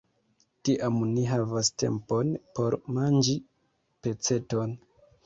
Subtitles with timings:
[0.67, 3.37] Tiam ni havas tempon por manĝi
[4.09, 4.75] peceton.